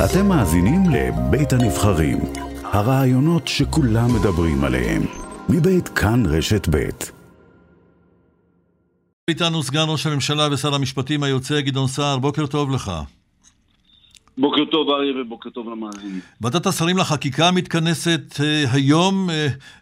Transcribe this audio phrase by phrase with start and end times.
[0.00, 2.18] אתם מאזינים לבית הנבחרים,
[2.64, 5.02] הרעיונות שכולם מדברים עליהם,
[5.48, 7.12] מבית כאן רשת בית.
[9.28, 12.92] איתנו סגן ראש הממשלה ושר המשפטים היוצא גדעון סער, בוקר טוב לך.
[14.38, 16.20] בוקר טוב אריה ובוקר טוב למאזינים.
[16.40, 19.32] ועדת השרים לחקיקה מתכנסת uh, היום, uh,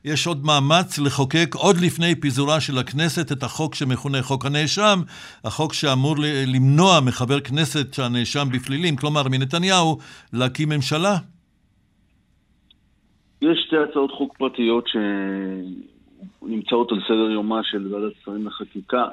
[0.05, 4.99] יש עוד מאמץ לחוקק עוד לפני פיזורה של הכנסת את החוק שמכונה חוק הנאשם,
[5.45, 9.99] החוק שאמור למנוע מחבר כנסת שהנאשם בפלילים, כלומר מנתניהו,
[10.33, 11.17] להקים ממשלה.
[13.43, 14.85] יש שתי הצעות חוק פרטיות
[16.43, 19.05] שנמצאות על סדר יומה של ועדת השרים לחקיקה.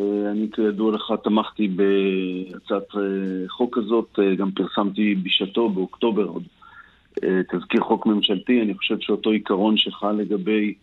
[0.00, 6.42] אה, אני כידוע לך תמכתי בהצעת אה, חוק הזאת, אה, גם פרסמתי בשעתו, באוקטובר עוד,
[7.52, 8.62] תזכיר חוק ממשלתי.
[8.62, 10.74] אני חושב שאותו עיקרון שחל לגבי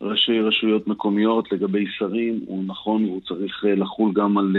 [0.00, 4.56] ראשי רשויות מקומיות, לגבי שרים, הוא נכון והוא צריך לחול גם על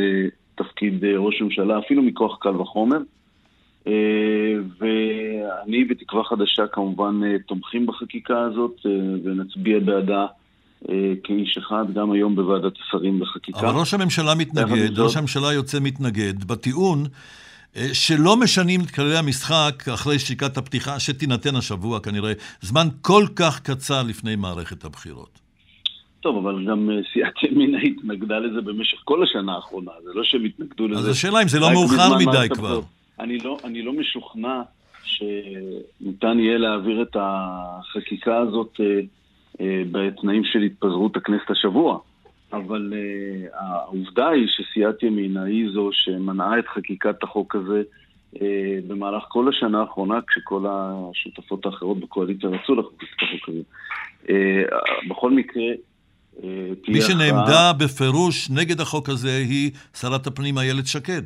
[0.56, 2.98] תפקיד ראש ממשלה, אפילו מכוח קל וחומר.
[4.80, 8.86] ואני בתקווה חדשה כמובן תומכים בחקיקה הזאת
[9.24, 10.28] ונצביע בעדה אה,
[11.24, 13.60] כאיש אחד, גם היום בוועדת השרים לחקיקה.
[13.60, 17.06] אבל ראש הממשלה מתנגד, ראש הממשלה יוצא מתנגד, בטיעון
[17.78, 23.60] אה, שלא משנים את כללי המשחק אחרי שתיקת הפתיחה שתינתן השבוע כנראה, זמן כל כך
[23.60, 25.40] קצר לפני מערכת הבחירות.
[26.20, 30.46] טוב, אבל גם אה, סיעת ימינה התנגדה לזה במשך כל השנה האחרונה, זה לא שהם
[30.46, 31.00] התנגדו לזה.
[31.00, 32.82] אז השאלה אם זה לא מאוחר מדי כבר.
[33.20, 34.62] אני לא, אני לא משוכנע
[35.04, 39.00] שניתן יהיה להעביר את החקיקה הזאת אה,
[39.62, 42.00] בתנאים של התפזרות הכנסת השבוע.
[42.54, 47.82] אבל uh, העובדה היא שסיעת ימינה היא זו שמנעה את חקיקת החוק הזה
[48.36, 48.40] uh,
[48.88, 53.62] במהלך כל השנה האחרונה, כשכל השותפות האחרות בקואליציה רצו לחוקק את החוק הזה.
[54.24, 55.64] Uh, בכל מקרה,
[56.38, 56.44] uh,
[56.88, 61.22] מי שנעמדה בפירוש נגד החוק הזה היא שרת הפנים איילת שקד.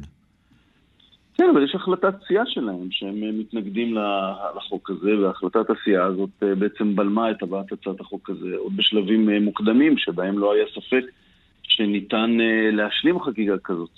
[1.41, 3.95] כן, אבל יש החלטת סיעה שלהם שהם אה, מתנגדים
[4.57, 9.29] לחוק הזה, והחלטת הסיעה הזאת אה, בעצם בלמה את הבאת הצעת החוק הזה עוד בשלבים
[9.29, 11.03] אה, מוקדמים, שבהם לא היה ספק
[11.63, 12.37] שניתן
[12.71, 13.89] להשלים חקיקה כזאת.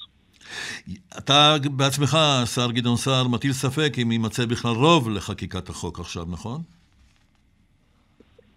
[1.18, 6.62] אתה בעצמך, השר גדעון סער, מטיל ספק אם יימצא בכלל רוב לחקיקת החוק עכשיו, נכון?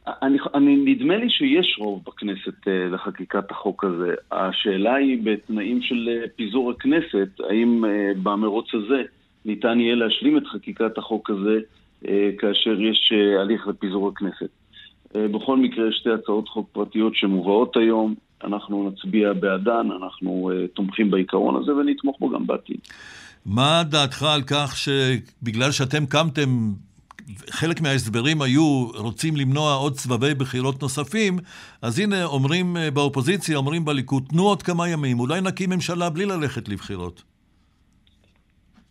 [0.06, 4.14] אני, אני, נדמה לי שיש רוב בכנסת uh, לחקיקת החוק הזה.
[4.32, 9.02] השאלה היא בתנאים של uh, פיזור הכנסת, האם uh, במרוץ הזה
[9.44, 11.58] ניתן יהיה להשלים את חקיקת החוק הזה
[12.38, 14.48] כאשר יש הליך לפיזור הכנסת.
[15.14, 18.14] בכל מקרה, שתי הצעות חוק פרטיות שמובאות היום,
[18.44, 22.76] אנחנו נצביע בעדן, אנחנו תומכים בעיקרון הזה ונתמוך בו גם בעתיד.
[23.46, 26.72] מה דעתך על כך שבגלל שאתם קמתם
[27.50, 31.38] חלק מההסברים היו רוצים למנוע עוד סבבי בחירות נוספים,
[31.82, 36.26] אז הנה אומרים אה, באופוזיציה, אומרים בליכוד, תנו עוד כמה ימים, אולי נקים ממשלה בלי
[36.26, 37.22] ללכת לבחירות.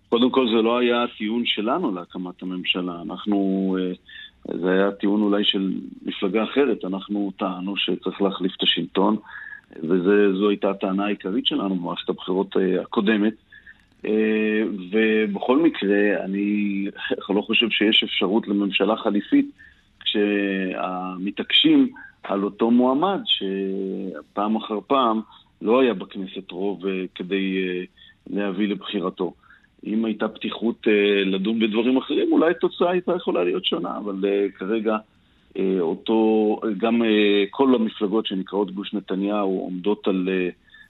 [0.10, 3.94] קודם כל זה לא היה הטיעון שלנו להקמת הממשלה, אנחנו, אה,
[4.62, 5.74] זה היה טיעון אולי של
[6.06, 9.18] מפלגה אחרת, אנחנו טענו שצריך להחליף את השלטון,
[9.84, 13.34] וזו הייתה הטענה העיקרית שלנו במערכת הבחירות אה, הקודמת.
[14.06, 16.88] אה, ובכל מקרה, אני
[17.30, 19.50] לא חושב שיש אפשרות לממשלה חליפית
[20.00, 21.90] כשמתעקשים
[22.24, 25.22] על אותו מועמד שפעם אחר פעם
[25.62, 27.84] לא היה בכנסת רוב אה, כדי אה,
[28.30, 29.34] להביא לבחירתו.
[29.86, 30.88] אם הייתה פתיחות
[31.26, 34.16] לדון בדברים אחרים, אולי התוצאה הייתה יכולה להיות שונה, אבל
[34.58, 34.98] כרגע
[35.80, 37.02] אותו, גם
[37.50, 40.30] כל המפלגות שנקראות גוש נתניהו עומדות על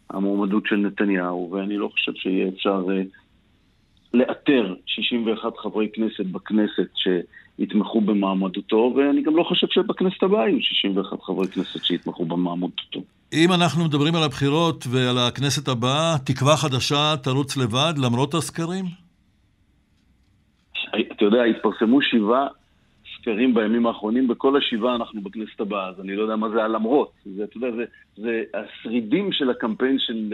[0.10, 3.18] המועמדות של נתניהו, ואני לא חושב שיהיה אפשר uh,
[4.14, 11.22] לאתר 61 חברי כנסת בכנסת שיתמכו במעמדותו, ואני גם לא חושב שבכנסת הבאה יהיו 61
[11.22, 13.00] חברי כנסת שיתמכו במעמדותו.
[13.34, 18.86] אם אנחנו מדברים על הבחירות ועל הכנסת הבאה, תקווה חדשה תרוץ לבד למרות הסקרים?
[21.12, 22.48] אתה יודע, התפרסמו שבעה
[23.26, 27.12] סקרים בימים האחרונים, בכל השבעה אנחנו בכנסת הבאה, אז אני לא יודע מה זה הלמרות.
[27.36, 27.84] זה, אתה יודע, זה,
[28.18, 30.34] זה השרידים של הקמפיין של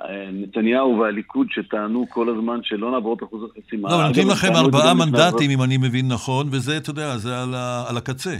[0.00, 3.88] אה, נתניהו והליכוד שטענו כל הזמן שלא נעבור את אחוז החסימה.
[3.88, 7.84] לא, נותנים לכם ארבעה מנדטים, אם אני מבין נכון, וזה, אתה יודע, זה על, ה,
[7.88, 8.36] על הקצה,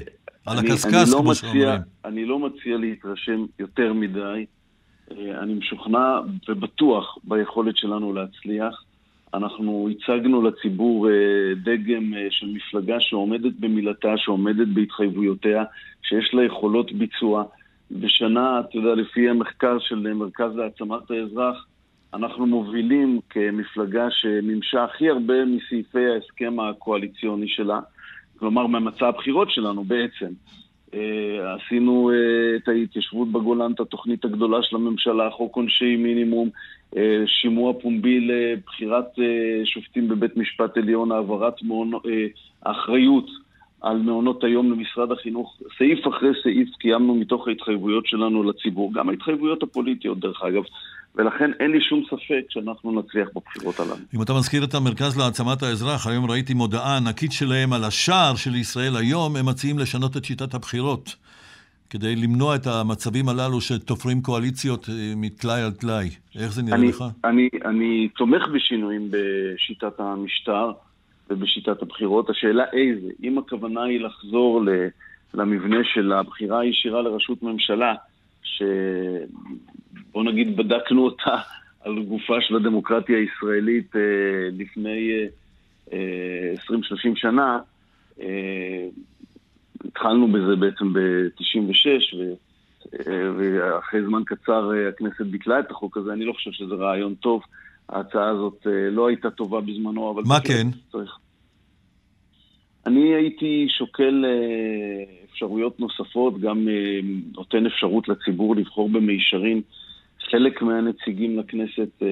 [0.46, 1.69] על הקשקש, לא כמו שאומרים.
[2.05, 4.46] אני לא מציע להתרשם יותר מדי.
[5.10, 8.84] אה, אני משוכנע ובטוח ביכולת שלנו להצליח.
[9.35, 11.15] אנחנו הצגנו לציבור אה,
[11.62, 15.65] דגם אה, של מפלגה שעומדת במילתה, שעומדת בהתחייבויותיה,
[16.03, 17.44] שיש לה יכולות ביצוע.
[17.91, 21.67] בשנה, אתה יודע, לפי המחקר של מרכז להעצמת האזרח,
[22.15, 27.81] אנחנו מובילים כמפלגה שמימשה הכי הרבה מסעיפי ההסכם הקואליציוני שלה,
[28.38, 30.32] כלומר ממצע הבחירות שלנו בעצם.
[30.94, 36.48] אה, עשינו אה, את ההתיישבות בגולן, את התוכנית הגדולה של הממשלה, חוק עונשי מינימום,
[36.96, 39.06] אה, שימוע פומבי לבחירת
[39.64, 41.54] שופטים בבית משפט עליון, העברת
[42.62, 43.26] האחריות
[43.81, 45.56] על מעונות היום למשרד החינוך.
[45.78, 50.62] סעיף אחרי סעיף קיימנו מתוך ההתחייבויות שלנו לציבור, גם ההתחייבויות הפוליטיות דרך אגב.
[51.16, 53.94] ולכן אין לי שום ספק שאנחנו נצליח בבחירות הללו.
[54.14, 58.54] אם אתה מזכיר את המרכז להעצמת האזרח, היום ראיתי מודעה ענקית שלהם על השער של
[58.54, 61.16] ישראל היום, הם מציעים לשנות את שיטת הבחירות,
[61.90, 66.08] כדי למנוע את המצבים הללו שתופרים קואליציות אה, מטלאי על טלאי.
[66.38, 67.04] איך זה נראה אני, לך?
[67.24, 70.72] אני, אני תומך בשינויים בשיטת המשטר
[71.30, 72.30] ובשיטת הבחירות.
[72.30, 73.08] השאלה איזה.
[73.22, 74.62] אם הכוונה היא לחזור
[75.34, 77.94] למבנה של הבחירה הישירה לראשות ממשלה,
[78.56, 78.62] ש...
[80.12, 81.37] בוא נגיד, בדקנו אותה
[81.85, 85.11] על גופה של הדמוקרטיה הישראלית אה, לפני
[85.93, 86.75] אה, 20-30
[87.14, 87.58] שנה.
[88.20, 88.87] אה,
[89.85, 92.35] התחלנו בזה בעצם ב-96, ו...
[92.94, 96.12] אה, ואחרי זמן קצר אה, הכנסת ביטלה את החוק הזה.
[96.12, 97.43] אני לא חושב שזה רעיון טוב.
[97.88, 100.23] ההצעה הזאת אה, לא הייתה טובה בזמנו, אבל...
[100.26, 100.67] מה כן?
[100.93, 101.19] צריך.
[102.87, 104.25] אני הייתי שוקל
[105.31, 106.69] אפשרויות נוספות, גם
[107.37, 109.62] נותן אפשרות לציבור לבחור במישרין
[110.31, 112.06] חלק מהנציגים לכנסת אה,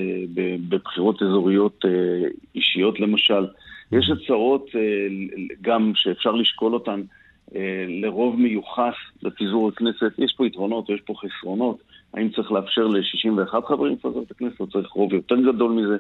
[0.69, 3.47] בבחירות אזוריות אה, אישיות למשל.
[3.93, 4.81] יש הצעות אה,
[5.61, 7.03] גם שאפשר לשקול אותן
[8.03, 10.13] לרוב מיוחס לפיזור הכנסת.
[10.19, 11.79] יש פה יתרונות, יש פה חסרונות.
[12.15, 15.97] האם צריך לאפשר ל-61 חברים לפזר את הכנסת, או צריך רוב יותר גדול מזה?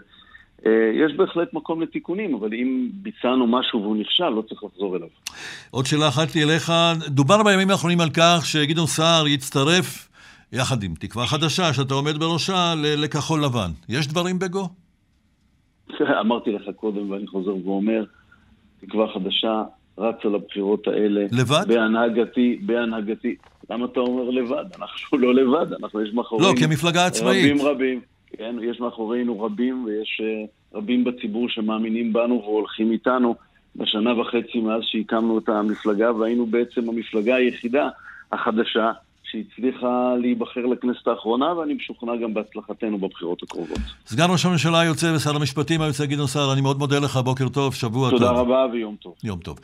[0.94, 5.08] יש בהחלט מקום לתיקונים, אבל אם ביצענו משהו והוא נכשל, לא צריך לחזור אליו.
[5.70, 6.72] עוד שאלה אחת לי אליך.
[7.06, 10.08] דובר בימים האחרונים על כך שגדעון סער יצטרף
[10.52, 13.70] יחד עם תקווה חדשה, שאתה עומד בראשה, לכחול לבן.
[13.88, 14.68] יש דברים בגו?
[16.20, 18.04] אמרתי לך קודם, ואני חוזר ואומר,
[18.80, 19.62] תקווה חדשה
[19.98, 21.24] רצה לבחירות האלה.
[21.32, 21.64] לבד?
[21.68, 23.36] בהנהגתי, בהנהגתי.
[23.70, 24.64] למה אתה אומר לבד?
[24.78, 26.48] אנחנו לא לבד, אנחנו יש מאחורינו...
[26.48, 27.52] לא, כמפלגה עצמאית.
[27.52, 28.00] רבים רבים.
[28.30, 33.34] כן, יש מאחורינו רבים, ויש uh, רבים בציבור שמאמינים בנו והולכים איתנו.
[33.76, 37.88] בשנה וחצי מאז שהקמנו את המפלגה, והיינו בעצם המפלגה היחידה
[38.32, 38.92] החדשה
[39.30, 43.78] שהצליחה להיבחר לכנסת האחרונה, ואני משוכנע גם בהצלחתנו בבחירות הקרובות.
[44.06, 47.74] סגן ראש הממשלה היוצא ושר המשפטים היוצא גדעון סער, אני מאוד מודה לך, בוקר טוב,
[47.74, 48.36] שבוע תודה טוב.
[48.36, 49.14] תודה רבה ויום טוב.
[49.24, 49.58] יום טוב.